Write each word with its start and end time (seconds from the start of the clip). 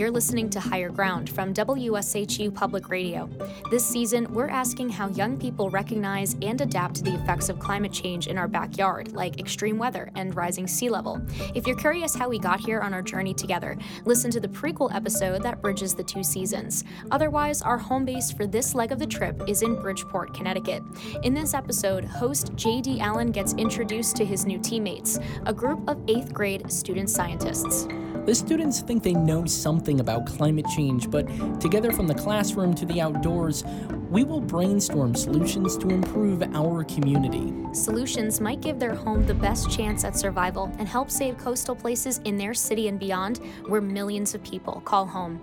You're 0.00 0.10
listening 0.10 0.48
to 0.50 0.60
Higher 0.60 0.88
Ground 0.88 1.28
from 1.28 1.52
WSHU 1.52 2.54
Public 2.54 2.88
Radio. 2.88 3.28
This 3.70 3.84
season, 3.84 4.32
we're 4.32 4.48
asking 4.48 4.88
how 4.88 5.10
young 5.10 5.38
people 5.38 5.68
recognize 5.68 6.36
and 6.40 6.58
adapt 6.58 6.94
to 6.94 7.02
the 7.02 7.12
effects 7.16 7.50
of 7.50 7.58
climate 7.58 7.92
change 7.92 8.26
in 8.26 8.38
our 8.38 8.48
backyard, 8.48 9.12
like 9.12 9.38
extreme 9.38 9.76
weather 9.76 10.10
and 10.14 10.34
rising 10.34 10.66
sea 10.66 10.88
level. 10.88 11.20
If 11.54 11.66
you're 11.66 11.76
curious 11.76 12.14
how 12.14 12.30
we 12.30 12.38
got 12.38 12.60
here 12.60 12.80
on 12.80 12.94
our 12.94 13.02
journey 13.02 13.34
together, 13.34 13.76
listen 14.06 14.30
to 14.30 14.40
the 14.40 14.48
prequel 14.48 14.90
episode 14.94 15.42
that 15.42 15.60
bridges 15.60 15.94
the 15.94 16.02
two 16.02 16.24
seasons. 16.24 16.82
Otherwise, 17.10 17.60
our 17.60 17.76
home 17.76 18.06
base 18.06 18.32
for 18.32 18.46
this 18.46 18.74
leg 18.74 18.92
of 18.92 18.98
the 18.98 19.06
trip 19.06 19.42
is 19.46 19.60
in 19.60 19.74
Bridgeport, 19.82 20.32
Connecticut. 20.32 20.82
In 21.24 21.34
this 21.34 21.52
episode, 21.52 22.06
host 22.06 22.52
J.D. 22.54 23.00
Allen 23.00 23.32
gets 23.32 23.52
introduced 23.52 24.16
to 24.16 24.24
his 24.24 24.46
new 24.46 24.58
teammates, 24.60 25.18
a 25.44 25.52
group 25.52 25.86
of 25.86 26.02
eighth 26.08 26.32
grade 26.32 26.72
student 26.72 27.10
scientists. 27.10 27.86
The 28.30 28.36
students 28.36 28.78
think 28.80 29.02
they 29.02 29.12
know 29.12 29.44
something 29.44 29.98
about 29.98 30.24
climate 30.24 30.66
change, 30.68 31.10
but 31.10 31.26
together 31.60 31.90
from 31.90 32.06
the 32.06 32.14
classroom 32.14 32.74
to 32.76 32.86
the 32.86 33.00
outdoors, 33.00 33.64
we 34.08 34.22
will 34.22 34.40
brainstorm 34.40 35.16
solutions 35.16 35.76
to 35.78 35.88
improve 35.88 36.40
our 36.54 36.84
community. 36.84 37.52
Solutions 37.74 38.40
might 38.40 38.60
give 38.60 38.78
their 38.78 38.94
home 38.94 39.26
the 39.26 39.34
best 39.34 39.68
chance 39.68 40.04
at 40.04 40.16
survival 40.16 40.70
and 40.78 40.86
help 40.86 41.10
save 41.10 41.38
coastal 41.38 41.74
places 41.74 42.20
in 42.24 42.36
their 42.36 42.54
city 42.54 42.86
and 42.86 43.00
beyond 43.00 43.38
where 43.66 43.80
millions 43.80 44.32
of 44.32 44.44
people 44.44 44.80
call 44.84 45.06
home. 45.06 45.40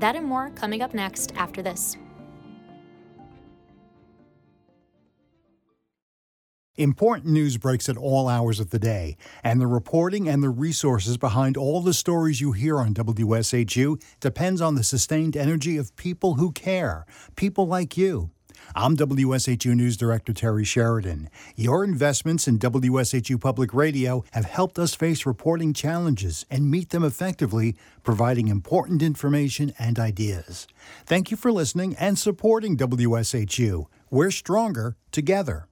That 0.00 0.16
and 0.16 0.26
more 0.26 0.50
coming 0.56 0.82
up 0.82 0.92
next 0.92 1.32
after 1.36 1.62
this. 1.62 1.96
Important 6.76 7.32
news 7.32 7.56
breaks 7.56 7.88
at 7.88 7.96
all 7.96 8.26
hours 8.26 8.58
of 8.58 8.70
the 8.70 8.80
day, 8.80 9.16
and 9.44 9.60
the 9.60 9.66
reporting 9.68 10.28
and 10.28 10.42
the 10.42 10.50
resources 10.50 11.16
behind 11.16 11.56
all 11.56 11.80
the 11.80 11.94
stories 11.94 12.40
you 12.40 12.50
hear 12.50 12.80
on 12.80 12.92
WSHU 12.94 14.02
depends 14.18 14.60
on 14.60 14.74
the 14.74 14.82
sustained 14.82 15.36
energy 15.36 15.76
of 15.76 15.94
people 15.94 16.34
who 16.34 16.50
care, 16.50 17.06
people 17.36 17.68
like 17.68 17.96
you. 17.96 18.30
I'm 18.74 18.96
WSHU 18.96 19.72
News 19.76 19.96
Director 19.96 20.32
Terry 20.32 20.64
Sheridan. 20.64 21.30
Your 21.54 21.84
investments 21.84 22.48
in 22.48 22.58
WSHU 22.58 23.40
Public 23.40 23.72
Radio 23.72 24.24
have 24.32 24.46
helped 24.46 24.76
us 24.76 24.96
face 24.96 25.24
reporting 25.24 25.74
challenges 25.74 26.44
and 26.50 26.72
meet 26.72 26.90
them 26.90 27.04
effectively, 27.04 27.76
providing 28.02 28.48
important 28.48 29.00
information 29.00 29.72
and 29.78 30.00
ideas. 30.00 30.66
Thank 31.06 31.30
you 31.30 31.36
for 31.36 31.52
listening 31.52 31.94
and 32.00 32.18
supporting 32.18 32.76
WSHU. 32.76 33.86
We're 34.10 34.32
stronger 34.32 34.96
together. 35.12 35.68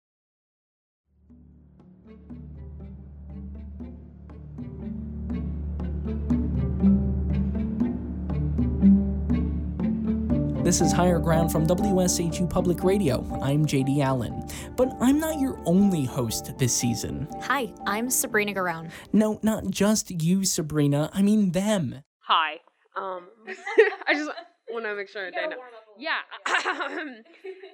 This 10.73 10.81
is 10.81 10.91
Higher 10.91 11.19
Ground 11.19 11.53
from 11.53 11.67
WSHU 11.67 12.49
Public 12.49 12.83
Radio. 12.83 13.19
I'm 13.43 13.67
JD 13.67 14.03
Allen. 14.03 14.49
But 14.75 14.97
I'm 15.03 15.21
not 15.21 15.39
your 15.39 15.61
only 15.67 16.07
host 16.07 16.57
this 16.57 16.75
season. 16.75 17.29
Hi, 17.43 17.75
I'm 17.87 18.09
Sabrina 18.09 18.55
Garone. 18.55 18.91
No, 19.13 19.39
not 19.43 19.69
just 19.69 20.11
you, 20.23 20.47
Sabrina. 20.47 21.11
I 21.13 21.21
mean 21.21 21.51
them. 21.51 22.03
Hi. 22.21 22.53
Um, 22.97 23.25
I 24.09 24.15
just 24.15 24.31
want 24.71 24.87
to 24.87 24.97
make 24.97 25.11
sure 25.11 25.27
I 25.27 25.47
know. 25.47 25.57
Yeah. 25.99 26.19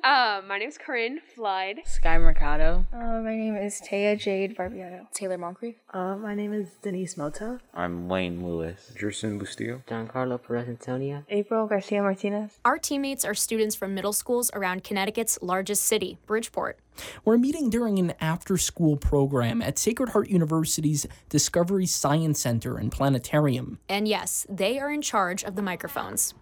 uh, 0.05 0.43
my 0.47 0.59
name's 0.59 0.77
Corinne 0.79 1.21
Flood. 1.35 1.81
Sky 1.85 2.19
Mercado. 2.19 2.85
Uh, 2.93 3.21
my 3.21 3.35
name 3.37 3.57
is 3.57 3.81
Taya 3.81 4.19
Jade 4.19 4.57
Barbiano. 4.57 5.07
Taylor 5.13 5.39
Moncrief. 5.39 5.77
Uh, 5.93 6.17
my 6.17 6.35
name 6.35 6.53
is 6.53 6.69
Denise 6.83 7.17
Mota. 7.17 7.61
I'm 7.75 8.09
Wayne 8.09 8.45
Lewis. 8.45 8.93
Jerson 8.99 9.41
Bustillo. 9.41 9.85
Giancarlo 9.87 10.43
Perez 10.43 10.69
Antonia. 10.69 11.25
April 11.29 11.67
Garcia 11.67 12.03
Martinez. 12.03 12.59
Our 12.65 12.79
teammates 12.79 13.25
are 13.25 13.35
students 13.35 13.75
from 13.75 13.95
middle 13.95 14.13
schools 14.13 14.51
around 14.53 14.85
Connecticut's 14.85 15.39
largest 15.41 15.85
city, 15.85 16.19
Bridgeport. 16.27 16.79
We're 17.25 17.39
meeting 17.39 17.71
during 17.71 17.99
an 17.99 18.15
after 18.21 18.57
school 18.57 18.97
program 18.97 19.63
at 19.63 19.79
Sacred 19.79 20.11
Heart 20.11 20.29
University's 20.31 21.07
Discovery 21.29 21.87
Science 21.87 22.41
Center 22.41 22.77
and 22.79 22.91
Planetarium. 22.93 23.79
And 23.89 24.09
yes, 24.09 24.47
they 24.49 24.79
are 24.79 24.91
in 24.91 25.03
charge 25.03 25.43
of 25.45 25.57
the 25.57 25.63
microphones. 25.63 26.35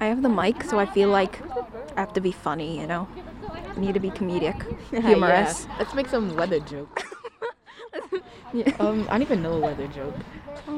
I 0.00 0.06
have 0.06 0.22
the 0.22 0.28
mic, 0.28 0.64
so 0.64 0.78
I 0.78 0.86
feel 0.86 1.08
like 1.10 1.40
I 1.96 2.00
have 2.00 2.12
to 2.14 2.20
be 2.20 2.32
funny, 2.32 2.80
you 2.80 2.86
know? 2.86 3.08
I 3.50 3.78
need 3.78 3.94
to 3.94 4.00
be 4.00 4.10
comedic, 4.10 4.60
humorous. 4.90 5.66
yeah. 5.68 5.76
Let's 5.78 5.94
make 5.94 6.08
some 6.08 6.34
weather 6.36 6.60
joke. 6.60 7.02
yeah. 8.52 8.74
Um, 8.80 9.06
I 9.08 9.12
don't 9.12 9.22
even 9.22 9.42
know 9.42 9.52
a 9.54 9.60
weather 9.60 9.86
joke. 9.88 10.14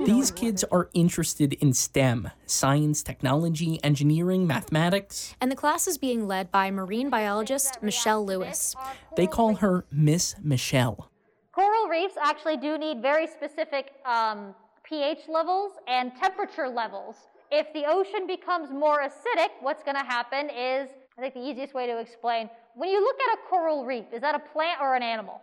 These 0.05 0.31
kids 0.31 0.65
are 0.65 0.91
interested 0.95 1.55
in 1.55 1.73
STEM 1.73 2.31
science, 2.47 3.03
technology, 3.03 3.79
engineering, 3.83 4.47
mathematics. 4.47 5.35
And 5.41 5.51
the 5.51 5.57
class 5.57 5.87
is 5.87 5.99
being 5.99 6.27
led 6.27 6.51
by 6.51 6.71
marine 6.71 7.11
biologist 7.11 7.83
Michelle 7.83 8.25
Lewis. 8.25 8.75
They 9.17 9.27
call 9.27 9.57
her 9.57 9.85
Miss 9.91 10.37
Michelle. 10.43 11.11
Coral 11.53 11.89
reefs 11.89 12.17
actually 12.21 12.57
do 12.57 12.77
need 12.79 13.01
very 13.01 13.27
specific 13.27 13.93
um, 14.05 14.55
pH 14.83 15.29
levels 15.29 15.73
and 15.87 16.13
temperature 16.17 16.69
levels. 16.69 17.17
If 17.51 17.73
the 17.73 17.85
ocean 17.87 18.27
becomes 18.27 18.71
more 18.71 19.01
acidic, 19.03 19.51
what's 19.61 19.83
going 19.83 19.97
to 19.97 20.05
happen 20.05 20.51
is, 20.51 20.91
I 21.17 21.21
think 21.21 21.35
the 21.35 21.47
easiest 21.47 21.75
way 21.75 21.87
to 21.87 21.99
explain, 21.99 22.51
when 22.75 22.91
you 22.91 23.01
look 23.01 23.17
at 23.29 23.39
a 23.39 23.49
coral 23.49 23.85
reef, 23.85 24.07
is 24.13 24.21
that 24.23 24.35
a 24.35 24.41
plant 24.41 24.81
or 24.81 24.97
an 24.97 25.03
animal? 25.03 25.41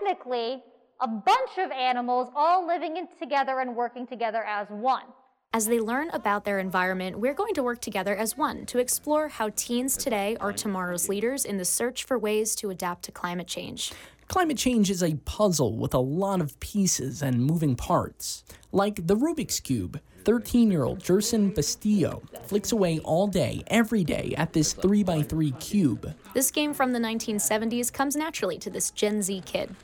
Technically, 0.00 0.62
a 1.00 1.08
bunch 1.08 1.58
of 1.58 1.70
animals 1.70 2.30
all 2.34 2.66
living 2.66 2.96
in 2.96 3.08
together 3.18 3.60
and 3.60 3.74
working 3.76 4.06
together 4.06 4.44
as 4.44 4.68
one. 4.70 5.04
As 5.52 5.66
they 5.66 5.78
learn 5.78 6.10
about 6.10 6.44
their 6.44 6.58
environment, 6.58 7.20
we're 7.20 7.34
going 7.34 7.54
to 7.54 7.62
work 7.62 7.80
together 7.80 8.16
as 8.16 8.36
one 8.36 8.66
to 8.66 8.78
explore 8.78 9.28
how 9.28 9.50
teens 9.54 9.96
today 9.96 10.36
are 10.40 10.52
tomorrow's 10.52 11.08
leaders 11.08 11.44
in 11.44 11.58
the 11.58 11.64
search 11.64 12.04
for 12.04 12.18
ways 12.18 12.56
to 12.56 12.70
adapt 12.70 13.04
to 13.04 13.12
climate 13.12 13.46
change. 13.46 13.92
Climate 14.26 14.56
change 14.56 14.90
is 14.90 15.02
a 15.02 15.14
puzzle 15.24 15.76
with 15.76 15.94
a 15.94 15.98
lot 15.98 16.40
of 16.40 16.58
pieces 16.58 17.22
and 17.22 17.44
moving 17.44 17.76
parts. 17.76 18.42
Like 18.72 19.06
the 19.06 19.16
Rubik's 19.16 19.60
Cube, 19.60 20.00
13 20.24 20.70
year 20.70 20.82
old 20.82 21.04
Jerson 21.04 21.52
Bustillo 21.52 22.22
flicks 22.46 22.72
away 22.72 22.98
all 23.00 23.28
day, 23.28 23.62
every 23.68 24.02
day, 24.02 24.34
at 24.36 24.54
this 24.54 24.74
3x3 24.74 25.60
cube. 25.60 26.14
This 26.32 26.50
game 26.50 26.74
from 26.74 26.92
the 26.92 26.98
1970s 26.98 27.92
comes 27.92 28.16
naturally 28.16 28.58
to 28.58 28.70
this 28.70 28.90
Gen 28.90 29.22
Z 29.22 29.42
kid. 29.46 29.76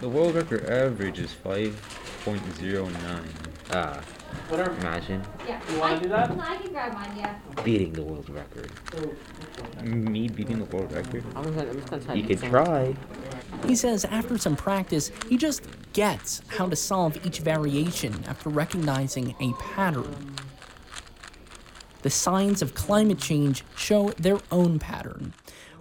The 0.00 0.08
world 0.08 0.34
record 0.34 0.66
average 0.66 1.18
is 1.18 1.32
5.09. 1.44 3.24
Ah. 3.72 4.00
Whatever. 4.48 4.72
Imagine. 4.76 5.22
Yeah. 5.46 5.60
You 5.72 5.78
want 5.78 5.96
to 5.96 6.02
do 6.02 6.08
that? 6.10 6.30
I 6.30 6.56
can 6.56 6.72
grab 6.72 6.92
mine, 6.92 7.16
yeah. 7.16 7.38
Beating 7.62 7.92
the 7.92 8.02
world 8.02 8.28
record. 8.28 8.70
Me 9.82 10.28
beating 10.28 10.58
the 10.58 10.64
world 10.76 10.92
record? 10.92 11.24
I'm 11.34 11.44
gonna, 11.44 11.70
I'm 11.70 11.76
just 11.76 11.90
gonna 11.90 12.02
try 12.02 12.14
You 12.14 12.36
can 12.36 12.50
try. 12.50 12.94
He 13.66 13.76
says 13.76 14.04
after 14.04 14.36
some 14.36 14.56
practice, 14.56 15.10
he 15.28 15.36
just 15.36 15.62
gets 15.92 16.42
how 16.48 16.68
to 16.68 16.76
solve 16.76 17.24
each 17.24 17.38
variation 17.38 18.24
after 18.26 18.50
recognizing 18.50 19.34
a 19.40 19.52
pattern. 19.54 20.34
The 22.02 22.10
signs 22.10 22.60
of 22.60 22.74
climate 22.74 23.18
change 23.18 23.64
show 23.76 24.10
their 24.10 24.38
own 24.50 24.78
pattern. 24.78 25.32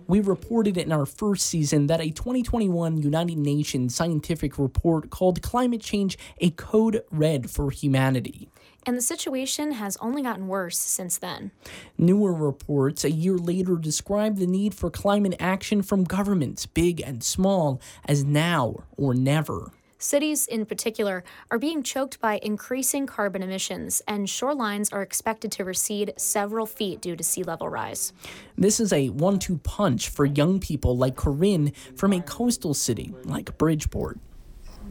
We 0.08 0.20
reported 0.20 0.78
in 0.78 0.92
our 0.92 1.06
first 1.06 1.46
season 1.46 1.88
that 1.88 2.02
a 2.02 2.10
2021 2.10 2.98
United 2.98 3.38
Nations 3.38 3.96
scientific 3.96 4.58
report 4.58 5.10
called 5.10 5.42
Climate 5.42 5.82
Change 5.82 6.18
a 6.40 6.50
Code 6.52 7.04
Red 7.12 7.50
for 7.50 7.72
Humanity. 7.72 8.50
And 8.86 8.98
the 8.98 9.02
situation 9.02 9.74
has 9.74 9.96
only 9.98 10.22
gotten 10.22 10.48
worse 10.48 10.78
since 10.78 11.18
then. 11.18 11.52
Newer 11.98 12.34
reports 12.34 13.06
a 13.06 13.12
year 13.12 13.38
later 13.38 13.78
describe 13.78 14.38
the 14.38 14.48
need 14.48 14.74
for 14.74 14.90
climate 14.90 15.36
action 15.40 15.82
from 15.82 16.04
governments, 16.04 16.66
big 16.66 17.00
and 17.00 17.24
small, 17.24 17.80
as 18.06 18.26
now 18.26 18.84
or 18.98 19.14
never. 19.14 19.72
Cities, 20.04 20.48
in 20.48 20.66
particular, 20.66 21.24
are 21.50 21.58
being 21.58 21.82
choked 21.82 22.20
by 22.20 22.38
increasing 22.44 23.08
carbon 23.08 23.42
emissions, 23.42 24.02
and 24.06 24.28
shorelines 24.28 24.94
are 24.94 25.02
expected 25.02 25.50
to 25.54 25.64
recede 25.64 26.14
several 26.18 26.66
feet 26.66 27.00
due 27.00 27.16
to 27.16 27.24
sea 27.24 27.42
level 27.42 27.70
rise. 27.70 28.12
This 28.58 28.82
is 28.82 28.92
a 28.92 29.08
one 29.12 29.40
two 29.40 29.60
punch 29.60 30.10
for 30.10 30.26
young 30.26 30.60
people 30.60 30.98
like 30.98 31.16
Corinne 31.16 31.72
from 31.96 32.12
a 32.12 32.20
coastal 32.20 32.74
city 32.74 33.16
like 33.24 33.58
Bridgeport. 33.58 34.20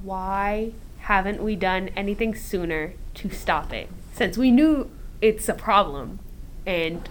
Why 0.03 0.73
haven't 1.01 1.43
we 1.43 1.57
done 1.57 1.91
anything 1.91 2.35
sooner 2.35 2.95
to 3.17 3.29
stop 3.29 3.71
it? 3.75 3.91
Since 4.15 4.39
we 4.39 4.51
knew 4.51 4.91
it's 5.21 5.47
a 5.47 5.55
problem 5.55 6.21
and 6.65 7.07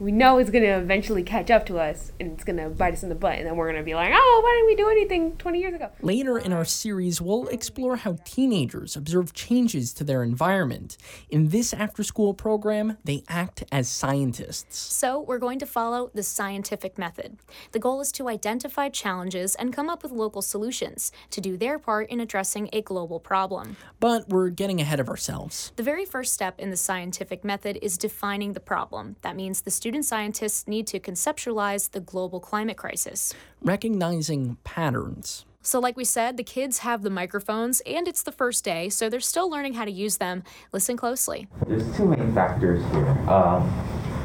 we 0.00 0.10
know 0.10 0.38
it's 0.38 0.48
going 0.48 0.64
to 0.64 0.70
eventually 0.70 1.22
catch 1.22 1.50
up 1.50 1.66
to 1.66 1.78
us 1.78 2.10
and 2.18 2.32
it's 2.32 2.42
going 2.42 2.56
to 2.56 2.70
bite 2.70 2.94
us 2.94 3.02
in 3.02 3.10
the 3.10 3.14
butt. 3.14 3.36
And 3.36 3.46
then 3.46 3.54
we're 3.56 3.70
going 3.70 3.82
to 3.82 3.84
be 3.84 3.94
like, 3.94 4.10
oh, 4.14 4.40
why 4.42 4.54
didn't 4.54 4.66
we 4.66 4.74
do 4.74 4.88
anything 4.88 5.36
20 5.36 5.60
years 5.60 5.74
ago? 5.74 5.90
Later 6.00 6.38
in 6.38 6.54
our 6.54 6.64
series, 6.64 7.20
we'll 7.20 7.46
explore 7.48 7.96
how 7.96 8.16
teenagers 8.24 8.96
observe 8.96 9.34
changes 9.34 9.92
to 9.92 10.04
their 10.04 10.22
environment. 10.22 10.96
In 11.28 11.50
this 11.50 11.74
after 11.74 12.02
school 12.02 12.32
program, 12.32 12.96
they 13.04 13.22
act 13.28 13.62
as 13.70 13.90
scientists. 13.90 14.78
So, 14.78 15.20
we're 15.20 15.38
going 15.38 15.58
to 15.58 15.66
follow 15.66 16.10
the 16.14 16.22
scientific 16.22 16.96
method. 16.96 17.36
The 17.72 17.78
goal 17.78 18.00
is 18.00 18.10
to 18.12 18.28
identify 18.28 18.88
challenges 18.88 19.54
and 19.54 19.70
come 19.70 19.90
up 19.90 20.02
with 20.02 20.12
local 20.12 20.40
solutions 20.40 21.12
to 21.30 21.42
do 21.42 21.58
their 21.58 21.78
part 21.78 22.08
in 22.08 22.20
addressing 22.20 22.70
a 22.72 22.80
global 22.80 23.20
problem. 23.20 23.76
But 23.98 24.30
we're 24.30 24.48
getting 24.48 24.80
ahead 24.80 24.98
of 24.98 25.10
ourselves. 25.10 25.72
The 25.76 25.82
very 25.82 26.06
first 26.06 26.32
step 26.32 26.58
in 26.58 26.70
the 26.70 26.76
scientific 26.76 27.44
method 27.44 27.78
is 27.82 27.98
defining 27.98 28.54
the 28.54 28.60
problem. 28.60 29.16
That 29.20 29.36
means 29.36 29.60
the 29.60 29.70
student 29.70 29.89
scientists 29.98 30.66
need 30.66 30.86
to 30.88 31.00
conceptualize 31.00 31.90
the 31.90 32.00
global 32.00 32.40
climate 32.40 32.76
crisis. 32.76 33.34
Recognizing 33.60 34.56
patterns. 34.64 35.44
So, 35.62 35.78
like 35.78 35.96
we 35.96 36.04
said, 36.04 36.36
the 36.36 36.44
kids 36.44 36.78
have 36.78 37.02
the 37.02 37.10
microphones, 37.10 37.80
and 37.80 38.08
it's 38.08 38.22
the 38.22 38.32
first 38.32 38.64
day, 38.64 38.88
so 38.88 39.10
they're 39.10 39.20
still 39.20 39.50
learning 39.50 39.74
how 39.74 39.84
to 39.84 39.90
use 39.90 40.16
them. 40.16 40.42
Listen 40.72 40.96
closely. 40.96 41.48
There's 41.66 41.96
two 41.96 42.06
main 42.06 42.32
factors 42.32 42.82
here. 42.92 43.08
Um, 43.28 43.68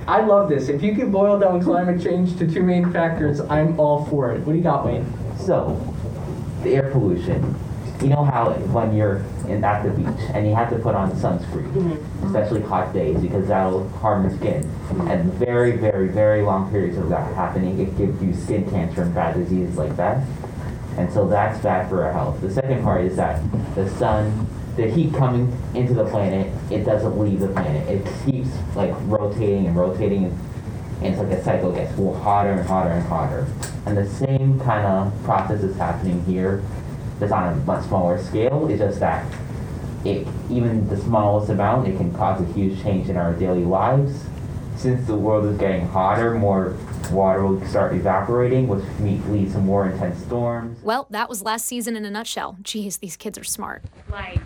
I 0.07 0.21
love 0.21 0.47
this. 0.47 0.69
If 0.69 0.81
you 0.81 0.95
could 0.95 1.11
boil 1.11 1.39
down 1.39 1.61
climate 1.61 2.01
change 2.01 2.37
to 2.37 2.47
two 2.47 2.63
main 2.63 2.91
factors, 2.91 3.41
I'm 3.41 3.79
all 3.79 4.05
for 4.05 4.31
it. 4.31 4.39
What 4.45 4.53
do 4.53 4.57
you 4.57 4.63
got, 4.63 4.85
Wayne? 4.85 5.05
So, 5.37 5.75
the 6.63 6.75
air 6.75 6.89
pollution 6.91 7.55
you 8.01 8.09
know 8.09 8.23
how 8.23 8.51
when 8.51 8.95
you're 8.95 9.23
in, 9.49 9.63
at 9.63 9.83
the 9.83 9.89
beach 9.89 10.29
and 10.33 10.47
you 10.47 10.55
have 10.55 10.69
to 10.69 10.77
put 10.77 10.95
on 10.95 11.11
sunscreen, 11.11 11.71
mm-hmm. 11.73 12.27
especially 12.27 12.61
hot 12.61 12.93
days, 12.93 13.19
because 13.21 13.47
that'll 13.47 13.87
harm 13.89 14.29
the 14.29 14.35
skin. 14.37 14.63
Mm-hmm. 14.63 15.07
And 15.07 15.33
very, 15.33 15.77
very, 15.77 16.07
very 16.07 16.41
long 16.41 16.69
periods 16.71 16.97
of 16.97 17.09
that 17.09 17.33
happening, 17.35 17.79
it 17.79 17.97
gives 17.97 18.21
you 18.21 18.33
skin 18.33 18.69
cancer 18.69 19.03
and 19.03 19.13
bad 19.13 19.35
diseases 19.35 19.77
like 19.77 19.95
that. 19.97 20.25
And 20.97 21.11
so 21.11 21.27
that's 21.27 21.59
bad 21.59 21.89
for 21.89 22.03
our 22.03 22.13
health. 22.13 22.39
The 22.41 22.51
second 22.51 22.83
part 22.83 23.03
is 23.03 23.17
that 23.17 23.41
the 23.75 23.89
sun, 23.91 24.47
the 24.77 24.89
heat 24.89 25.13
coming 25.13 25.55
into 25.73 25.93
the 25.93 26.05
planet, 26.05 26.51
it 26.71 26.83
doesn't 26.83 27.17
leave 27.19 27.41
the 27.41 27.49
planet. 27.49 27.87
It 27.89 28.07
keeps 28.25 28.49
like 28.75 28.93
rotating 29.03 29.67
and 29.67 29.75
rotating, 29.75 30.25
and 31.01 31.05
it's 31.05 31.17
like 31.17 31.31
a 31.31 31.43
cycle 31.43 31.71
gets 31.73 31.93
hotter 31.95 32.51
and 32.51 32.67
hotter 32.67 32.91
and 32.91 33.05
hotter. 33.07 33.47
And 33.85 33.97
the 33.97 34.07
same 34.07 34.59
kind 34.61 34.85
of 34.85 35.23
process 35.23 35.61
is 35.63 35.75
happening 35.75 36.23
here 36.25 36.63
that's 37.19 37.31
on 37.31 37.53
a 37.53 37.55
much 37.57 37.85
smaller 37.85 38.21
scale. 38.21 38.67
It's 38.69 38.79
just 38.79 38.99
that 38.99 39.25
it, 40.05 40.27
even 40.49 40.87
the 40.87 40.97
smallest 40.97 41.49
amount, 41.49 41.87
it 41.87 41.97
can 41.97 42.13
cause 42.13 42.41
a 42.41 42.53
huge 42.53 42.81
change 42.81 43.09
in 43.09 43.17
our 43.17 43.33
daily 43.33 43.65
lives. 43.65 44.23
Since 44.77 45.07
the 45.07 45.15
world 45.15 45.45
is 45.45 45.57
getting 45.57 45.87
hotter, 45.87 46.35
more 46.35 46.77
water 47.11 47.45
will 47.45 47.65
start 47.65 47.93
evaporating, 47.93 48.67
which 48.67 48.83
leads 48.99 49.53
to 49.53 49.59
more 49.59 49.89
intense 49.89 50.19
storms. 50.19 50.81
Well, 50.83 51.07
that 51.09 51.29
was 51.29 51.41
last 51.41 51.65
season 51.65 51.95
in 51.95 52.05
a 52.05 52.11
nutshell. 52.11 52.57
Geez, 52.61 52.97
these 52.97 53.15
kids 53.15 53.37
are 53.37 53.43
smart. 53.43 53.83
Like 54.09 54.41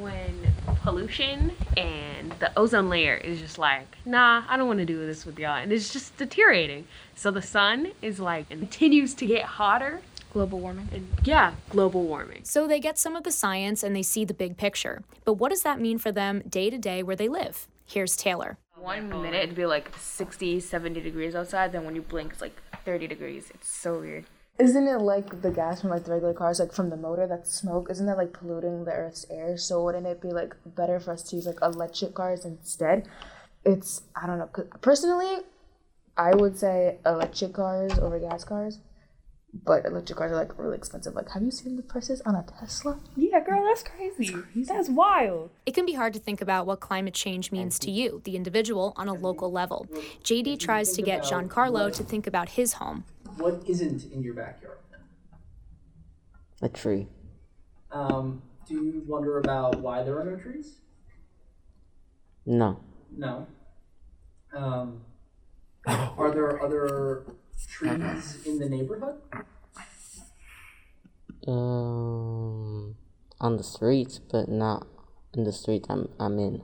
when 0.00 0.52
pollution 0.82 1.52
and 1.76 2.32
the 2.40 2.50
ozone 2.58 2.88
layer 2.88 3.14
is 3.14 3.40
just 3.40 3.58
like, 3.58 3.86
nah, 4.04 4.44
I 4.48 4.56
don't 4.56 4.66
want 4.66 4.80
to 4.80 4.84
do 4.84 5.04
this 5.04 5.24
with 5.24 5.38
y'all. 5.38 5.56
And 5.56 5.72
it's 5.72 5.92
just 5.92 6.16
deteriorating. 6.16 6.86
So 7.14 7.30
the 7.30 7.42
sun 7.42 7.92
is 8.02 8.18
like, 8.20 8.48
continues 8.48 9.14
to 9.14 9.26
get 9.26 9.44
hotter 9.44 10.00
Global 10.34 10.58
warming? 10.58 10.88
Uh, 10.92 10.98
yeah, 11.22 11.54
global 11.70 12.02
warming. 12.02 12.40
So 12.42 12.66
they 12.66 12.80
get 12.80 12.98
some 12.98 13.14
of 13.14 13.22
the 13.22 13.30
science 13.30 13.84
and 13.84 13.94
they 13.94 14.02
see 14.02 14.24
the 14.24 14.34
big 14.34 14.56
picture. 14.56 15.04
But 15.24 15.34
what 15.34 15.50
does 15.50 15.62
that 15.62 15.80
mean 15.80 15.96
for 15.96 16.10
them 16.10 16.42
day 16.48 16.70
to 16.70 16.76
day 16.76 17.04
where 17.04 17.14
they 17.14 17.28
live? 17.28 17.68
Here's 17.86 18.16
Taylor. 18.16 18.58
One 18.76 19.08
minute 19.08 19.44
it'd 19.44 19.54
be 19.54 19.64
like 19.64 19.92
60, 19.96 20.58
70 20.58 21.00
degrees 21.00 21.36
outside, 21.36 21.70
then 21.70 21.84
when 21.84 21.94
you 21.94 22.02
blink 22.02 22.32
it's 22.32 22.40
like 22.40 22.60
30 22.84 23.06
degrees. 23.06 23.52
It's 23.54 23.68
so 23.68 24.00
weird. 24.00 24.24
Isn't 24.58 24.88
it 24.88 24.98
like 24.98 25.40
the 25.40 25.52
gas 25.52 25.82
from 25.82 25.90
like 25.90 26.02
the 26.02 26.10
regular 26.10 26.34
cars, 26.34 26.58
like 26.58 26.72
from 26.72 26.90
the 26.90 26.96
motor, 26.96 27.28
that 27.28 27.46
smoke? 27.46 27.86
Isn't 27.88 28.06
that 28.06 28.18
like 28.18 28.32
polluting 28.32 28.86
the 28.86 28.92
Earth's 28.92 29.26
air? 29.30 29.56
So 29.56 29.84
wouldn't 29.84 30.04
it 30.04 30.20
be 30.20 30.32
like 30.32 30.56
better 30.66 30.98
for 30.98 31.12
us 31.12 31.22
to 31.30 31.36
use 31.36 31.46
like 31.46 31.62
electric 31.62 32.12
cars 32.12 32.44
instead? 32.44 33.06
It's 33.64 34.02
I 34.20 34.26
don't 34.26 34.38
know. 34.38 34.50
Personally, 34.80 35.44
I 36.16 36.34
would 36.34 36.58
say 36.58 36.98
electric 37.06 37.52
cars 37.52 37.96
over 38.00 38.18
gas 38.18 38.42
cars 38.42 38.80
but 39.62 39.84
electric 39.84 40.18
cars 40.18 40.32
are 40.32 40.36
like 40.36 40.58
really 40.58 40.76
expensive. 40.76 41.14
Like, 41.14 41.30
have 41.30 41.42
you 41.42 41.50
seen 41.50 41.76
the 41.76 41.82
prices 41.82 42.20
on 42.22 42.34
a 42.34 42.44
Tesla? 42.58 42.98
Yeah, 43.16 43.40
girl, 43.40 43.64
that's 43.64 43.82
crazy. 43.82 44.32
That's, 44.32 44.46
crazy. 44.52 44.64
that's 44.64 44.88
wild. 44.88 45.50
It 45.64 45.74
can 45.74 45.86
be 45.86 45.92
hard 45.92 46.12
to 46.14 46.18
think 46.18 46.40
about 46.40 46.66
what 46.66 46.80
climate 46.80 47.14
change 47.14 47.52
means 47.52 47.78
to 47.80 47.90
you, 47.90 48.20
the 48.24 48.34
individual, 48.34 48.92
on 48.96 49.08
a 49.08 49.14
local 49.14 49.52
level. 49.52 49.86
JD 50.24 50.58
tries 50.58 50.92
to 50.94 51.02
get 51.02 51.22
Giancarlo 51.22 51.92
to 51.94 52.02
think 52.02 52.26
about 52.26 52.50
his 52.50 52.74
home. 52.74 53.04
What 53.36 53.62
isn't 53.66 54.12
in 54.12 54.22
your 54.22 54.34
backyard? 54.34 54.78
A 56.62 56.68
tree. 56.68 57.06
Um, 57.92 58.42
do 58.66 58.74
you 58.74 59.02
wonder 59.06 59.38
about 59.38 59.80
why 59.80 60.02
there 60.02 60.18
are 60.18 60.24
no 60.24 60.36
trees? 60.36 60.78
No. 62.46 62.80
No. 63.16 63.46
Um, 64.54 65.00
are 65.86 66.30
there 66.30 66.62
other 66.62 67.24
trees 67.74 68.46
in 68.46 68.58
the 68.58 68.68
neighborhood? 68.68 69.16
Um, 71.46 72.96
on 73.40 73.56
the 73.56 73.62
streets, 73.62 74.18
but 74.18 74.48
not 74.48 74.86
in 75.34 75.44
the 75.44 75.52
street 75.52 75.86
I'm 75.90 76.08
I'm 76.18 76.38
in. 76.38 76.62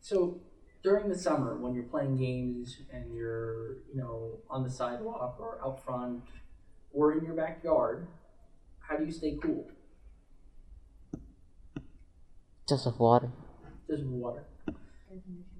So 0.00 0.40
during 0.82 1.08
the 1.08 1.18
summer, 1.18 1.56
when 1.56 1.74
you're 1.74 1.84
playing 1.84 2.16
games 2.16 2.78
and 2.92 3.14
you're 3.14 3.76
you 3.92 3.96
know 3.96 4.38
on 4.48 4.64
the 4.64 4.70
sidewalk 4.70 5.36
or 5.38 5.60
out 5.64 5.84
front 5.84 6.22
or 6.92 7.12
in 7.16 7.24
your 7.24 7.34
backyard, 7.34 8.08
how 8.80 8.96
do 8.96 9.04
you 9.04 9.12
stay 9.12 9.38
cool? 9.40 9.70
Just 12.68 12.86
with 12.86 12.98
water. 12.98 13.30
Just 13.88 14.02
with 14.02 14.12
water. 14.12 14.44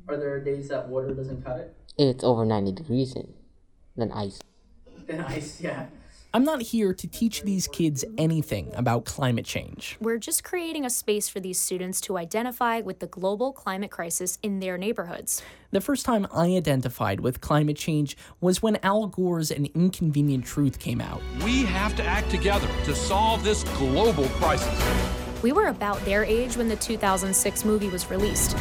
Are 0.09 0.17
there 0.17 0.43
days 0.43 0.69
that 0.69 0.89
water 0.89 1.15
doesn't 1.15 1.45
cut 1.45 1.59
it? 1.59 1.77
It's 1.99 2.25
over 2.25 2.45
ninety 2.45 2.73
degrees 2.73 3.15
in, 3.15 3.33
then 3.97 4.11
ice 4.11 4.41
than 5.17 5.21
ice, 5.21 5.61
yeah. 5.61 5.87
I'm 6.33 6.45
not 6.45 6.63
here 6.63 6.95
to 6.95 7.09
teach 7.09 7.43
these 7.43 7.67
kids 7.67 8.05
anything 8.17 8.71
about 8.77 9.05
climate 9.05 9.45
change. 9.45 9.97
We're 10.01 10.19
just 10.19 10.45
creating 10.45 10.85
a 10.85 10.91
space 10.91 11.29
for 11.29 11.41
these 11.41 11.61
students 11.61 12.01
to 12.03 12.17
identify 12.17 12.83
with 12.83 13.01
the 13.01 13.09
global 13.09 13.53
climate 13.53 13.91
crisis 13.91 14.39
in 14.41 14.61
their 14.61 14.79
neighborhoods. 14.79 15.43
The 15.73 15.81
first 15.81 16.07
time 16.07 16.29
I 16.33 16.55
identified 16.55 17.19
with 17.19 17.41
climate 17.41 17.77
change 17.77 18.17
was 18.41 18.63
when 18.63 18.79
Al 18.85 19.09
Gore's 19.09 19.51
An 19.51 19.67
Inconvenient 19.75 20.45
Truth 20.45 20.79
came 20.79 21.01
out. 21.01 21.21
We 21.45 21.65
have 21.65 21.97
to 21.97 22.05
act 22.05 22.31
together 22.31 22.69
to 22.85 22.95
solve 22.95 23.43
this 23.43 23.65
global 23.77 24.29
crisis. 24.39 24.81
We 25.43 25.51
were 25.51 25.67
about 25.67 25.99
their 26.05 26.25
age 26.25 26.57
when 26.57 26.69
the 26.69 26.77
2006 26.77 27.65
movie 27.65 27.89
was 27.89 28.09
released. 28.09 28.57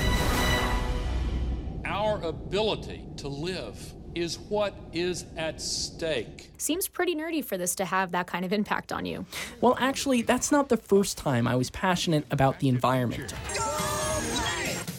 Our 1.85 2.19
ability 2.23 3.05
to 3.17 3.27
live 3.27 3.93
is 4.19 4.37
what 4.49 4.73
is 4.91 5.25
at 5.37 5.61
stake. 5.61 6.51
Seems 6.57 6.87
pretty 6.87 7.15
nerdy 7.15 7.43
for 7.43 7.57
this 7.57 7.73
to 7.75 7.85
have 7.85 8.11
that 8.11 8.27
kind 8.27 8.43
of 8.43 8.51
impact 8.51 8.91
on 8.91 9.05
you. 9.05 9.25
Well, 9.61 9.77
actually, 9.79 10.21
that's 10.23 10.51
not 10.51 10.69
the 10.69 10.77
first 10.77 11.17
time 11.17 11.47
I 11.47 11.55
was 11.55 11.69
passionate 11.69 12.25
about 12.29 12.59
the 12.59 12.67
environment. 12.67 13.33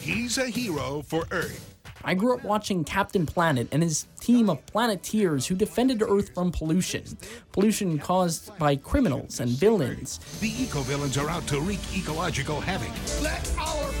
He's 0.01 0.37
a 0.37 0.47
hero 0.47 1.03
for 1.07 1.25
Earth. 1.31 1.67
I 2.03 2.15
grew 2.15 2.35
up 2.35 2.43
watching 2.43 2.83
Captain 2.83 3.27
Planet 3.27 3.67
and 3.71 3.83
his 3.83 4.07
team 4.19 4.49
of 4.49 4.65
planeteers 4.65 5.45
who 5.45 5.53
defended 5.53 6.01
Earth 6.01 6.33
from 6.33 6.51
pollution. 6.51 7.03
Pollution 7.51 7.99
caused 7.99 8.57
by 8.57 8.75
criminals 8.75 9.39
and 9.39 9.51
villains. 9.51 10.17
The 10.39 10.49
eco-villains 10.63 11.19
are 11.19 11.29
out 11.29 11.45
to 11.47 11.61
wreak 11.61 11.79
ecological 11.95 12.59
havoc. 12.59 12.89
Let 13.21 13.55
our 13.59 13.83
polluting 13.83 14.00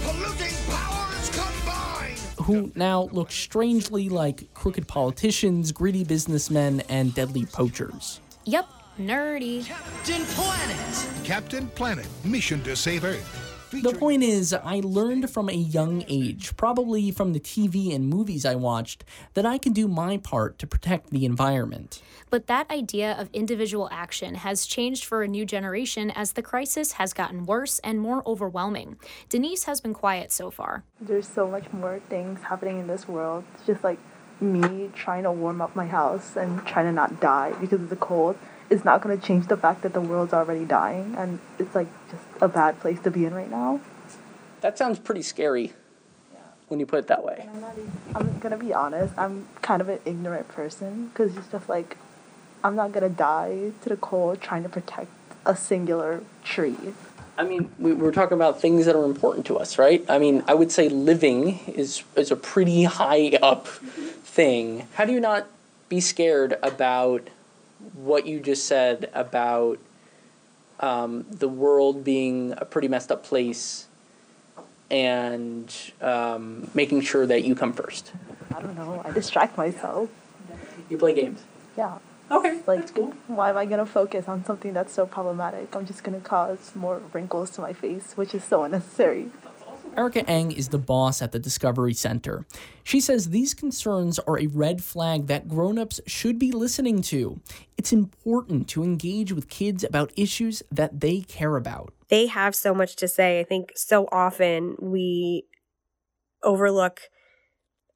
Who 2.43 2.71
now 2.75 3.09
look 3.11 3.31
strangely 3.31 4.09
like 4.09 4.53
crooked 4.53 4.87
politicians, 4.87 5.71
greedy 5.71 6.03
businessmen, 6.03 6.81
and 6.89 7.13
deadly 7.13 7.45
poachers. 7.45 8.19
Yep, 8.45 8.67
nerdy. 8.99 9.65
Captain 9.65 10.23
Planet! 10.25 11.07
Captain 11.23 11.67
Planet, 11.67 12.07
mission 12.23 12.63
to 12.63 12.75
save 12.75 13.03
Earth. 13.03 13.40
The 13.71 13.93
point 13.93 14.21
is, 14.21 14.53
I 14.53 14.81
learned 14.83 15.29
from 15.29 15.47
a 15.47 15.53
young 15.53 16.03
age, 16.09 16.57
probably 16.57 17.09
from 17.09 17.31
the 17.31 17.39
TV 17.39 17.95
and 17.95 18.09
movies 18.09 18.45
I 18.45 18.53
watched, 18.53 19.05
that 19.33 19.45
I 19.45 19.57
can 19.57 19.71
do 19.71 19.87
my 19.87 20.17
part 20.17 20.59
to 20.59 20.67
protect 20.67 21.09
the 21.09 21.23
environment. 21.23 22.01
But 22.29 22.47
that 22.47 22.69
idea 22.69 23.13
of 23.17 23.29
individual 23.31 23.87
action 23.89 24.35
has 24.35 24.65
changed 24.65 25.05
for 25.05 25.23
a 25.23 25.27
new 25.27 25.45
generation 25.45 26.11
as 26.11 26.33
the 26.33 26.41
crisis 26.41 26.93
has 26.93 27.13
gotten 27.13 27.45
worse 27.45 27.79
and 27.79 28.01
more 28.01 28.21
overwhelming. 28.27 28.97
Denise 29.29 29.63
has 29.63 29.79
been 29.79 29.93
quiet 29.93 30.33
so 30.33 30.51
far. 30.51 30.83
There's 30.99 31.27
so 31.27 31.49
much 31.49 31.71
more 31.71 32.01
things 32.09 32.41
happening 32.41 32.77
in 32.77 32.87
this 32.87 33.07
world. 33.07 33.45
It's 33.53 33.65
just 33.65 33.85
like 33.85 33.99
me 34.41 34.89
trying 34.93 35.23
to 35.23 35.31
warm 35.31 35.61
up 35.61 35.77
my 35.77 35.87
house 35.87 36.35
and 36.35 36.65
trying 36.65 36.87
to 36.87 36.91
not 36.91 37.21
die 37.21 37.53
because 37.61 37.81
of 37.81 37.89
the 37.89 37.95
cold 37.95 38.35
is 38.71 38.83
not 38.85 39.01
going 39.01 39.19
to 39.19 39.23
change 39.23 39.47
the 39.47 39.57
fact 39.57 39.83
that 39.83 39.93
the 39.93 40.01
world's 40.01 40.33
already 40.33 40.65
dying 40.65 41.13
and 41.17 41.39
it's 41.59 41.75
like 41.75 41.87
just 42.09 42.23
a 42.41 42.47
bad 42.47 42.79
place 42.79 42.99
to 43.01 43.11
be 43.11 43.25
in 43.25 43.33
right 43.33 43.51
now. 43.51 43.79
That 44.61 44.77
sounds 44.77 44.97
pretty 44.97 45.21
scary. 45.21 45.73
when 46.69 46.79
you 46.79 46.85
put 46.85 46.99
it 46.99 47.07
that 47.07 47.23
way. 47.23 47.49
I'm, 47.51 47.57
even, 47.57 47.91
I'm 48.15 48.39
gonna 48.39 48.57
be 48.57 48.73
honest. 48.73 49.13
I'm 49.17 49.45
kind 49.61 49.81
of 49.81 49.89
an 49.89 49.99
ignorant 50.05 50.47
person 50.47 51.07
because 51.07 51.35
it's 51.35 51.47
just 51.47 51.67
like 51.67 51.97
I'm 52.63 52.75
not 52.77 52.93
gonna 52.93 53.09
die 53.09 53.71
to 53.81 53.89
the 53.89 53.97
cold 53.97 54.39
trying 54.41 54.63
to 54.63 54.69
protect 54.69 55.11
a 55.45 55.55
singular 55.55 56.23
tree. 56.45 56.77
I 57.37 57.43
mean, 57.43 57.71
we, 57.79 57.93
we're 57.93 58.11
talking 58.11 58.35
about 58.35 58.61
things 58.61 58.85
that 58.85 58.95
are 58.95 59.03
important 59.03 59.45
to 59.47 59.57
us, 59.57 59.77
right? 59.77 60.05
I 60.07 60.19
mean, 60.19 60.43
I 60.47 60.53
would 60.53 60.71
say 60.71 60.87
living 60.87 61.59
is 61.67 62.03
is 62.15 62.31
a 62.31 62.35
pretty 62.37 62.83
high 62.85 63.37
up 63.41 63.67
thing. 63.67 64.87
How 64.93 65.05
do 65.05 65.11
you 65.11 65.19
not 65.19 65.47
be 65.89 65.99
scared 65.99 66.57
about 66.63 67.27
what 67.93 68.25
you 68.25 68.39
just 68.39 68.65
said 68.65 69.09
about 69.13 69.79
um, 70.79 71.25
the 71.29 71.47
world 71.47 72.03
being 72.03 72.53
a 72.57 72.65
pretty 72.65 72.87
messed 72.87 73.11
up 73.11 73.23
place 73.23 73.87
and 74.89 75.73
um, 76.01 76.69
making 76.73 77.01
sure 77.01 77.25
that 77.25 77.43
you 77.43 77.55
come 77.55 77.73
first? 77.73 78.11
I 78.53 78.61
don't 78.61 78.75
know. 78.75 79.01
I 79.05 79.11
distract 79.11 79.57
myself. 79.57 80.09
You 80.89 80.97
play 80.97 81.13
games. 81.13 81.43
Yeah. 81.77 81.99
Okay. 82.29 82.59
Like, 82.65 82.89
why 83.27 83.49
am 83.49 83.57
I 83.57 83.65
gonna 83.65 83.85
focus 83.85 84.27
on 84.27 84.45
something 84.45 84.73
that's 84.73 84.93
so 84.93 85.05
problematic? 85.05 85.75
I'm 85.75 85.85
just 85.85 86.03
gonna 86.03 86.19
cause 86.19 86.71
more 86.75 87.01
wrinkles 87.13 87.49
to 87.51 87.61
my 87.61 87.73
face, 87.73 88.13
which 88.15 88.33
is 88.33 88.43
so 88.43 88.63
unnecessary. 88.63 89.31
Erica 89.97 90.27
Eng 90.29 90.51
is 90.51 90.69
the 90.69 90.77
boss 90.77 91.21
at 91.21 91.31
the 91.33 91.39
Discovery 91.39 91.93
Center. 91.93 92.45
She 92.83 93.01
says 93.01 93.29
these 93.29 93.53
concerns 93.53 94.19
are 94.19 94.39
a 94.39 94.47
red 94.47 94.83
flag 94.83 95.27
that 95.27 95.49
grown-ups 95.49 95.99
should 96.07 96.39
be 96.39 96.51
listening 96.51 97.01
to. 97.03 97.41
It's 97.77 97.91
important 97.91 98.69
to 98.69 98.83
engage 98.83 99.33
with 99.33 99.49
kids 99.49 99.83
about 99.83 100.13
issues 100.15 100.63
that 100.71 101.01
they 101.01 101.21
care 101.21 101.57
about. 101.57 101.93
They 102.09 102.27
have 102.27 102.55
so 102.55 102.73
much 102.73 102.95
to 102.97 103.07
say. 103.07 103.39
I 103.39 103.43
think 103.43 103.73
so 103.75 104.07
often 104.11 104.75
we 104.79 105.45
overlook 106.41 107.01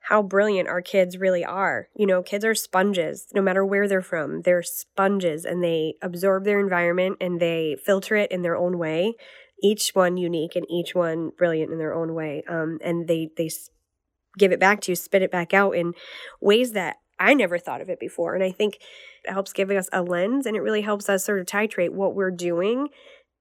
how 0.01 0.21
brilliant 0.21 0.69
our 0.69 0.81
kids 0.81 1.17
really 1.17 1.43
are. 1.43 1.87
You 1.95 2.05
know, 2.05 2.21
kids 2.21 2.45
are 2.45 2.53
sponges, 2.53 3.27
no 3.33 3.41
matter 3.41 3.65
where 3.65 3.87
they're 3.87 4.01
from. 4.01 4.41
They're 4.41 4.61
sponges 4.63 5.45
and 5.45 5.63
they 5.63 5.95
absorb 6.01 6.43
their 6.43 6.59
environment 6.59 7.17
and 7.19 7.39
they 7.39 7.77
filter 7.83 8.15
it 8.15 8.31
in 8.31 8.41
their 8.43 8.55
own 8.55 8.77
way. 8.77 9.15
Each 9.63 9.91
one 9.93 10.17
unique 10.17 10.55
and 10.55 10.65
each 10.69 10.93
one 10.93 11.31
brilliant 11.37 11.71
in 11.71 11.77
their 11.77 11.93
own 11.93 12.13
way. 12.13 12.43
Um, 12.47 12.79
and 12.83 13.07
they 13.07 13.29
they 13.37 13.49
give 14.37 14.51
it 14.51 14.59
back 14.59 14.81
to 14.81 14.91
you, 14.91 14.95
spit 14.95 15.21
it 15.21 15.31
back 15.31 15.53
out 15.53 15.71
in 15.71 15.93
ways 16.41 16.73
that 16.73 16.97
I 17.19 17.33
never 17.33 17.57
thought 17.57 17.81
of 17.81 17.89
it 17.89 17.99
before. 17.99 18.35
And 18.35 18.43
I 18.43 18.51
think 18.51 18.79
it 19.23 19.31
helps 19.31 19.53
giving 19.53 19.77
us 19.77 19.89
a 19.93 20.01
lens 20.01 20.45
and 20.45 20.55
it 20.55 20.61
really 20.61 20.81
helps 20.81 21.09
us 21.09 21.25
sort 21.25 21.39
of 21.39 21.45
titrate 21.45 21.91
what 21.91 22.13
we're 22.13 22.31
doing 22.31 22.89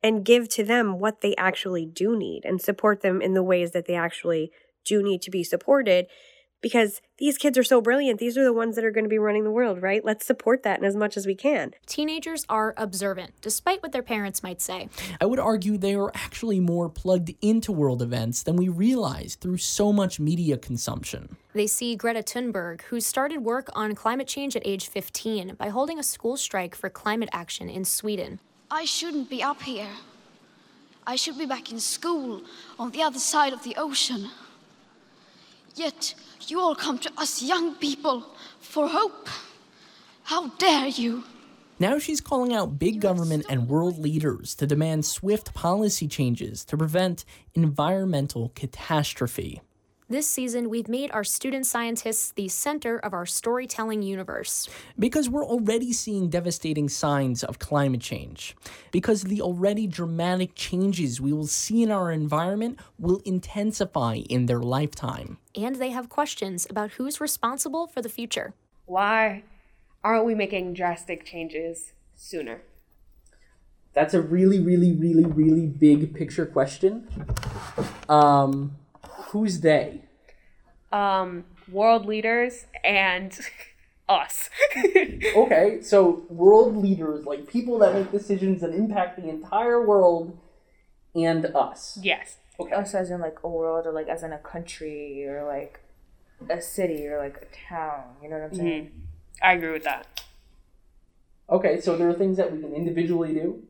and 0.02 0.25
give 0.25 0.49
to 0.50 0.62
them 0.62 0.99
what 0.99 1.21
they 1.21 1.35
actually 1.37 1.87
do 1.87 2.16
need 2.16 2.42
and 2.44 2.61
support 2.61 3.00
them 3.00 3.21
in 3.21 3.35
the 3.35 3.42
ways 3.42 3.73
that 3.73 3.87
they 3.87 3.94
actually 3.94 4.52
do 4.85 5.02
need 5.02 5.23
to 5.23 5.30
be 5.30 5.42
supported 5.42 6.06
because 6.64 7.02
these 7.18 7.37
kids 7.37 7.59
are 7.59 7.62
so 7.62 7.83
brilliant. 7.83 8.18
These 8.18 8.38
are 8.38 8.42
the 8.42 8.50
ones 8.50 8.75
that 8.75 8.87
are 8.87 8.90
going 8.90 9.04
to 9.04 9.11
be 9.11 9.18
running 9.18 9.44
the 9.44 9.50
world, 9.50 9.83
right? 9.83 10.02
Let's 10.02 10.25
support 10.25 10.62
that 10.62 10.78
in 10.78 10.87
as 10.87 10.97
much 10.97 11.14
as 11.14 11.26
we 11.26 11.35
can. 11.35 11.75
Teenagers 11.85 12.47
are 12.49 12.73
observant, 12.78 13.35
despite 13.42 13.83
what 13.83 13.92
their 13.92 14.02
parents 14.02 14.42
might 14.42 14.62
say. 14.62 14.88
I 15.21 15.26
would 15.26 15.38
argue 15.38 15.76
they 15.76 15.94
are 15.94 16.11
actually 16.14 16.61
more 16.61 16.88
plugged 16.88 17.35
into 17.42 17.71
world 17.71 18.00
events 18.00 18.42
than 18.42 18.56
we 18.56 18.71
realize 18.71 19.35
through 19.35 19.59
so 19.59 19.92
much 19.92 20.18
media 20.18 20.56
consumption. 20.56 21.37
They 21.52 21.66
see 21.66 21.97
Greta 21.97 22.23
Thunberg, 22.23 22.80
who 22.85 22.99
started 22.99 23.44
work 23.44 23.68
on 23.75 23.94
climate 23.94 24.26
change 24.26 24.56
at 24.56 24.62
age 24.64 24.88
15 24.88 25.56
by 25.56 25.68
holding 25.68 25.99
a 25.99 26.02
school 26.02 26.38
strike 26.38 26.75
for 26.75 26.88
climate 26.88 27.28
action 27.30 27.68
in 27.68 27.85
Sweden. 27.85 28.40
I 28.71 28.87
shouldn't 28.87 29.28
be 29.28 29.42
up 29.42 29.61
here. 29.61 29.90
I 31.06 31.16
should 31.16 31.37
be 31.37 31.44
back 31.44 31.71
in 31.71 31.78
school 31.78 32.40
on 32.78 32.90
the 32.92 33.02
other 33.02 33.18
side 33.18 33.52
of 33.52 33.64
the 33.64 33.75
ocean. 33.76 34.30
Yet 35.76 36.14
you 36.50 36.60
all 36.60 36.74
come 36.74 36.98
to 36.98 37.12
us 37.18 37.42
young 37.42 37.74
people 37.76 38.24
for 38.60 38.88
hope. 38.88 39.28
How 40.24 40.48
dare 40.58 40.88
you? 40.88 41.24
Now 41.78 41.98
she's 41.98 42.20
calling 42.20 42.54
out 42.54 42.78
big 42.78 43.00
government 43.00 43.46
and 43.48 43.68
world 43.68 43.98
leaders 43.98 44.54
to 44.56 44.66
demand 44.66 45.04
swift 45.04 45.54
policy 45.54 46.06
changes 46.06 46.64
to 46.66 46.76
prevent 46.76 47.24
environmental 47.54 48.52
catastrophe. 48.54 49.60
This 50.14 50.28
season, 50.28 50.71
we've 50.71 50.87
made 50.87 51.11
our 51.11 51.25
student 51.25 51.66
scientists 51.66 52.30
the 52.30 52.47
center 52.47 52.99
of 52.99 53.12
our 53.12 53.26
storytelling 53.26 54.00
universe. 54.00 54.68
Because 54.97 55.28
we're 55.28 55.44
already 55.44 55.92
seeing 55.92 56.28
devastating 56.28 56.88
signs 56.88 57.42
of 57.42 57.59
climate 57.59 58.00
change. 58.00 58.54
Because 58.92 59.25
the 59.25 59.42
already 59.42 59.88
dramatic 59.88 60.54
changes 60.54 61.21
we 61.21 61.33
will 61.33 61.49
see 61.49 61.83
in 61.83 61.90
our 61.90 62.12
environment 62.12 62.78
will 62.97 63.23
intensify 63.25 64.18
in 64.30 64.47
their 64.47 64.61
lifetime. 64.61 65.38
And 65.56 65.75
they 65.75 65.90
have 65.90 66.09
questions 66.09 66.64
about 66.71 66.92
who's 66.92 67.21
responsible 67.21 67.88
for 67.88 68.00
the 68.00 68.09
future. 68.09 68.54
Why 68.87 69.42
aren't 70.04 70.26
we 70.26 70.37
making 70.37 70.75
drastic 70.75 71.26
changes 71.26 71.92
sooner? 72.14 72.62
That's 73.94 74.14
a 74.14 74.23
really, 74.23 74.61
really, 74.61 74.92
really, 74.92 75.25
really 75.25 75.66
big 75.66 76.14
picture 76.14 76.47
question. 76.47 77.09
Um, 78.09 78.76
who's 79.02 79.59
they? 79.59 80.03
Um, 80.94 81.44
world 81.70 82.06
leaders 82.06 82.66
and 82.84 83.38
us. 84.08 84.50
okay, 85.36 85.80
so 85.82 86.24
world 86.28 86.76
leaders, 86.76 87.24
like 87.24 87.48
people 87.48 87.78
that 87.78 87.94
make 87.94 88.12
decisions 88.12 88.60
that 88.60 88.74
impact 88.74 89.20
the 89.20 89.28
entire 89.28 89.84
world, 89.84 90.38
and 91.14 91.46
us. 91.46 91.98
Yes. 92.02 92.38
Okay. 92.58 92.74
Us 92.74 92.94
as 92.94 93.10
in 93.10 93.20
like 93.20 93.38
a 93.42 93.48
world, 93.48 93.86
or 93.86 93.92
like 93.92 94.08
as 94.08 94.22
in 94.22 94.32
a 94.32 94.38
country, 94.38 95.24
or 95.26 95.44
like 95.44 95.80
a 96.48 96.60
city, 96.60 97.06
or 97.06 97.18
like 97.18 97.36
a 97.36 97.68
town. 97.68 98.04
You 98.22 98.30
know 98.30 98.36
what 98.36 98.44
I'm 98.44 98.54
saying? 98.54 98.84
Mm-hmm. 98.84 98.98
I 99.42 99.52
agree 99.54 99.72
with 99.72 99.84
that. 99.84 100.22
Okay, 101.50 101.80
so 101.80 101.96
there 101.96 102.08
are 102.08 102.14
things 102.14 102.36
that 102.36 102.52
we 102.52 102.60
can 102.60 102.72
individually 102.72 103.34
do. 103.34 103.62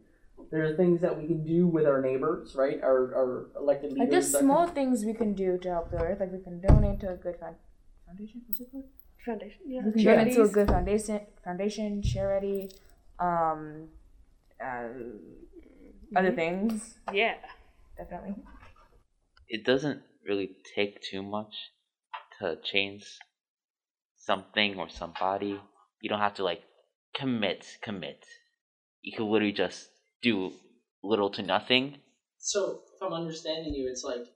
There 0.51 0.65
are 0.65 0.77
things 0.77 1.01
that 1.01 1.17
we 1.19 1.27
can 1.27 1.45
do 1.45 1.67
with 1.67 1.87
our 1.87 2.01
neighbors, 2.01 2.55
right? 2.57 2.81
Our, 2.83 3.15
our 3.15 3.47
elected 3.61 3.91
leaders. 3.93 4.01
Like 4.01 4.11
there's 4.11 4.31
small 4.39 4.67
can- 4.67 4.75
things 4.75 5.05
we 5.05 5.15
can 5.15 5.35
do 5.35 5.59
to 5.59 5.69
help 5.71 5.91
the 5.91 5.99
earth. 5.99 6.21
Like 6.21 6.33
we 6.33 6.43
can 6.43 6.61
donate 6.61 7.01
to 7.01 7.11
a 7.11 7.17
good 7.17 7.37
found- 7.41 7.57
foundation. 8.07 8.43
What's 8.47 8.61
it 8.61 8.69
called? 8.71 8.85
Foundation. 9.25 9.61
Yeah. 9.67 9.81
We 9.87 9.93
can 9.93 10.05
donate 10.05 10.35
to 10.35 10.43
a 10.43 10.49
good 10.49 10.69
foundation, 10.69 11.21
foundation, 11.45 12.03
charity, 12.03 12.71
um, 13.19 13.89
uh, 14.63 14.89
other 16.17 16.33
Mhm. 16.33 16.37
things. 16.37 16.99
Yeah. 17.13 17.35
Definitely. 17.97 18.37
it 19.49 19.63
doesn't 19.65 20.03
really 20.27 20.57
take 20.75 21.01
too 21.03 21.23
much 21.23 21.55
to 22.39 22.57
change 22.65 23.05
something 24.17 24.79
or 24.79 24.89
somebody. 24.89 25.61
You 26.01 26.09
don't 26.09 26.19
have 26.21 26.35
to 26.35 26.45
like 26.45 26.63
commit, 27.15 27.79
commit. 27.83 28.25
You 29.03 29.13
can 29.17 29.27
literally 29.31 29.53
just 29.53 29.91
do 30.25 30.52
little 31.02 31.31
to 31.31 31.43
nothing. 31.43 31.99
So, 32.38 32.81
if 32.97 33.02
I'm 33.02 33.12
understanding 33.12 33.75
you, 33.75 33.88
it's 33.88 34.02
like 34.02 34.26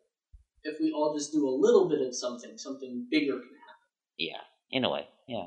if 0.63 0.79
we 0.81 0.93
all 0.93 1.17
just 1.17 1.33
do 1.33 1.49
a 1.49 1.51
little 1.51 1.89
bit 1.89 2.01
of 2.07 2.15
something, 2.15 2.57
something 2.57 3.07
bigger 3.11 3.33
can 3.33 3.57
happen. 3.67 3.89
Yeah, 4.19 4.41
in 4.71 4.85
a 4.85 4.91
way, 4.91 5.09
yeah. 5.27 5.47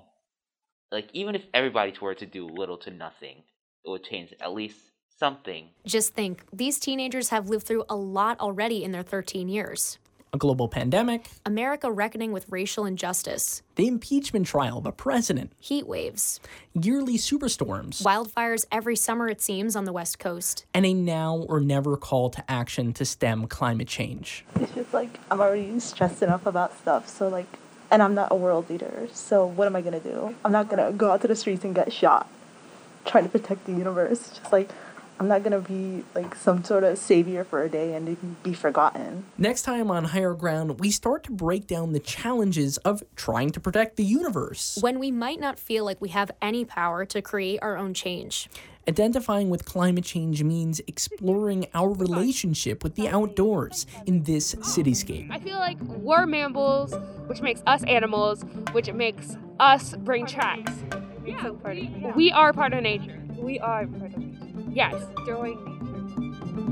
Like 0.92 1.10
even 1.14 1.36
if 1.36 1.44
everybody 1.54 1.94
were 2.02 2.16
to 2.16 2.26
do 2.26 2.48
little 2.48 2.78
to 2.80 2.92
nothing, 2.92 3.38
it 3.86 3.90
would 3.90 4.04
change 4.04 4.34
at 4.42 4.54
least 4.54 4.78
something. 5.18 5.70
Just 5.86 6.14
think, 6.14 6.44
these 6.52 6.80
teenagers 6.80 7.30
have 7.30 7.50
lived 7.50 7.66
through 7.66 7.86
a 7.90 7.96
lot 7.96 8.40
already 8.40 8.84
in 8.84 8.92
their 8.92 9.04
13 9.04 9.48
years. 9.48 10.00
A 10.34 10.38
global 10.38 10.70
pandemic, 10.70 11.30
America 11.46 11.92
reckoning 11.92 12.32
with 12.32 12.46
racial 12.50 12.86
injustice, 12.86 13.64
the 13.76 13.86
impeachment 13.86 14.48
trial 14.48 14.78
of 14.78 14.86
a 14.86 14.92
president, 14.94 15.52
heat 15.60 15.86
waves, 15.86 16.40
yearly 16.74 17.18
superstorms, 17.18 18.02
wildfires 18.02 18.64
every 18.72 18.96
summer, 18.96 19.28
it 19.28 19.42
seems, 19.42 19.76
on 19.76 19.84
the 19.84 19.92
West 19.92 20.20
Coast. 20.20 20.64
and 20.74 20.86
a 20.86 20.94
now 20.94 21.46
or 21.50 21.60
never 21.60 21.98
call 21.98 22.30
to 22.30 22.50
action 22.50 22.94
to 22.94 23.04
stem 23.04 23.46
climate 23.46 23.90
change. 23.90 24.46
It's 24.56 24.74
just 24.74 24.94
like 24.94 25.20
I'm 25.30 25.42
already 25.42 25.78
stressed 25.82 26.24
enough 26.24 26.46
about 26.46 26.78
stuff, 26.80 27.10
so 27.10 27.28
like, 27.28 27.48
and 27.92 28.02
I'm 28.02 28.16
not 28.16 28.32
a 28.32 28.36
world 28.36 28.70
leader, 28.70 29.10
so 29.12 29.46
what 29.46 29.66
am 29.68 29.76
I 29.76 29.82
gonna 29.82 30.00
do? 30.00 30.34
I'm 30.46 30.54
not 30.54 30.70
gonna 30.70 30.94
go 30.94 31.12
out 31.12 31.20
to 31.24 31.28
the 31.28 31.36
streets 31.36 31.66
and 31.66 31.76
get 31.76 31.92
shot 31.92 32.30
trying 33.04 33.26
to 33.26 33.30
protect 33.30 33.66
the 33.66 33.74
universe. 33.74 34.30
Just 34.30 34.54
like, 34.54 34.70
I'm 35.22 35.28
not 35.28 35.44
gonna 35.44 35.60
be 35.60 36.04
like 36.16 36.34
some 36.34 36.64
sort 36.64 36.84
of 36.84 36.98
savior 36.98 37.44
for 37.44 37.62
a 37.62 37.70
day 37.70 37.94
and 37.94 38.42
be 38.42 38.54
forgotten. 38.56 39.24
Next 39.38 39.62
time 39.62 39.92
on 39.92 40.06
Higher 40.06 40.34
Ground, 40.34 40.80
we 40.80 40.90
start 40.90 41.22
to 41.26 41.32
break 41.32 41.68
down 41.68 41.94
the 41.94 42.00
challenges 42.00 42.78
of 42.78 43.04
trying 43.16 43.52
to 43.52 43.60
protect 43.60 43.98
the 43.98 44.04
universe. 44.04 44.80
When 44.82 44.98
we 44.98 45.12
might 45.12 45.40
not 45.40 45.60
feel 45.60 45.86
like 45.86 46.02
we 46.02 46.10
have 46.10 46.32
any 46.42 46.66
power 46.66 47.06
to 47.06 47.22
create 47.22 47.60
our 47.62 47.78
own 47.78 47.94
change. 47.94 48.50
Identifying 48.90 49.52
with 49.52 49.64
climate 49.64 50.06
change 50.06 50.42
means 50.42 50.82
exploring 50.88 51.68
our 51.76 51.94
relationship 51.94 52.84
with 52.84 52.96
the 52.96 53.08
outdoors 53.08 53.86
in 54.08 54.24
this 54.24 54.56
cityscape. 54.56 55.30
I 55.30 55.38
feel 55.38 55.60
like 55.60 55.80
we're 55.82 56.26
mammals, 56.26 56.96
which 57.28 57.42
makes 57.42 57.62
us 57.68 57.84
animals, 57.84 58.44
which 58.72 58.92
makes 58.92 59.38
us 59.60 59.94
bring 59.98 60.26
tracks. 60.26 60.74
Yeah, 61.24 61.52
part 61.62 61.78
of, 61.78 61.84
yeah. 61.84 62.16
We 62.16 62.32
are 62.32 62.54
part 62.54 62.74
of 62.74 62.82
nature. 62.82 63.22
We 63.38 63.60
are 63.60 63.86
part 63.86 64.14
of 64.14 64.18
nature. 64.18 64.31
Yes. 64.74 64.94
Destroying 65.18 65.60
nature. 66.18 66.72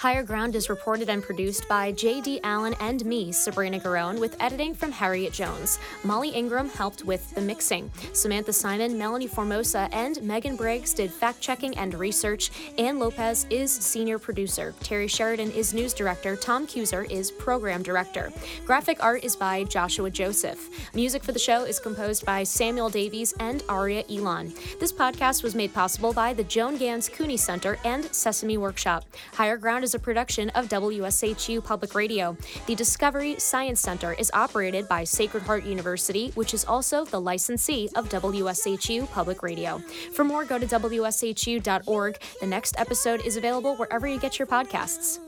Higher 0.00 0.22
Ground 0.22 0.56
is 0.56 0.70
reported 0.70 1.10
and 1.10 1.22
produced 1.22 1.68
by 1.68 1.92
J.D. 1.92 2.40
Allen 2.42 2.74
and 2.80 3.04
me, 3.04 3.32
Sabrina 3.32 3.78
Garone, 3.78 4.18
with 4.18 4.34
editing 4.40 4.72
from 4.74 4.90
Harriet 4.90 5.30
Jones. 5.30 5.78
Molly 6.04 6.30
Ingram 6.30 6.70
helped 6.70 7.04
with 7.04 7.34
the 7.34 7.40
mixing. 7.42 7.90
Samantha 8.14 8.54
Simon, 8.54 8.96
Melanie 8.96 9.26
Formosa, 9.26 9.90
and 9.92 10.22
Megan 10.22 10.56
Briggs 10.56 10.94
did 10.94 11.12
fact 11.12 11.42
checking 11.42 11.76
and 11.76 11.92
research. 11.92 12.50
Ann 12.78 12.98
Lopez 12.98 13.44
is 13.50 13.70
senior 13.70 14.18
producer. 14.18 14.72
Terry 14.80 15.06
Sheridan 15.06 15.50
is 15.50 15.74
news 15.74 15.92
director. 15.92 16.34
Tom 16.34 16.66
Kuser 16.66 17.04
is 17.10 17.30
program 17.30 17.82
director. 17.82 18.32
Graphic 18.64 19.04
art 19.04 19.22
is 19.22 19.36
by 19.36 19.64
Joshua 19.64 20.08
Joseph. 20.08 20.94
Music 20.94 21.22
for 21.22 21.32
the 21.32 21.38
show 21.38 21.64
is 21.64 21.78
composed 21.78 22.24
by 22.24 22.42
Samuel 22.42 22.88
Davies 22.88 23.34
and 23.38 23.62
Aria 23.68 24.04
Elon. 24.10 24.54
This 24.80 24.94
podcast 24.94 25.42
was 25.42 25.54
made 25.54 25.74
possible 25.74 26.14
by 26.14 26.32
the 26.32 26.44
Joan 26.44 26.78
Gans 26.78 27.06
Cooney 27.06 27.36
Center 27.36 27.76
and 27.84 28.06
Sesame 28.14 28.56
Workshop. 28.56 29.04
Higher 29.34 29.58
Ground 29.58 29.84
is 29.90 29.94
a 29.96 29.98
production 29.98 30.50
of 30.50 30.68
WSHU 30.68 31.64
Public 31.64 31.96
Radio. 31.96 32.36
The 32.66 32.76
Discovery 32.76 33.34
Science 33.40 33.80
Center 33.80 34.12
is 34.12 34.30
operated 34.32 34.86
by 34.86 35.02
Sacred 35.02 35.42
Heart 35.42 35.64
University, 35.64 36.30
which 36.36 36.54
is 36.54 36.64
also 36.64 37.04
the 37.04 37.20
licensee 37.20 37.88
of 37.96 38.08
WSHU 38.08 39.10
Public 39.10 39.42
Radio. 39.42 39.78
For 40.12 40.22
more, 40.22 40.44
go 40.44 40.60
to 40.60 40.66
WSHU.org. 40.66 42.18
The 42.40 42.46
next 42.46 42.78
episode 42.78 43.26
is 43.26 43.36
available 43.36 43.74
wherever 43.74 44.06
you 44.06 44.20
get 44.20 44.38
your 44.38 44.46
podcasts. 44.46 45.18